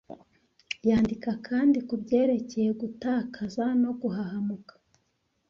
Yandika 0.87 1.31
kandi 1.47 1.77
kubyerekeye 1.87 2.69
gutakaza 2.81 3.65
no 3.83 3.91
guhahamuka. 4.01 4.73